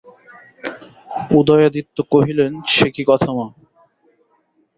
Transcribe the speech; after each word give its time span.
উদয়াদিত্য 1.31 1.97
কহিলেন, 2.11 2.51
সে 2.67 2.87
কী 2.91 3.03
কথা 3.07 3.29
মা। 3.33 3.47